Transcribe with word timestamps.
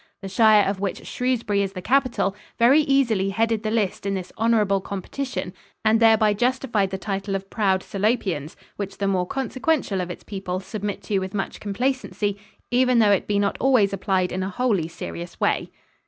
The 0.23 0.27
shire 0.29 0.67
of 0.67 0.79
which 0.79 1.05
Shrewsbury 1.05 1.61
is 1.61 1.73
the 1.73 1.79
capital 1.83 2.35
very 2.57 2.79
easily 2.81 3.29
headed 3.29 3.61
the 3.61 3.69
list 3.69 4.07
in 4.07 4.15
this 4.15 4.31
honorable 4.35 4.81
competition 4.81 5.53
and 5.85 5.99
thereby 5.99 6.33
justified 6.33 6.89
the 6.89 6.97
title 6.97 7.35
of 7.35 7.51
'proud 7.51 7.83
Salopians,' 7.83 8.55
which 8.77 8.97
the 8.97 9.07
more 9.07 9.27
consequential 9.27 10.01
of 10.01 10.09
its 10.09 10.23
people 10.23 10.59
submit 10.59 11.03
to 11.03 11.19
with 11.19 11.35
much 11.35 11.59
complacency, 11.59 12.39
even 12.71 12.97
though 12.97 13.11
it 13.11 13.27
be 13.27 13.37
not 13.37 13.57
always 13.59 13.93
applied 13.93 14.31
in 14.31 14.41
a 14.41 14.49
wholly 14.49 14.87
serious 14.87 15.39
way." 15.39 15.69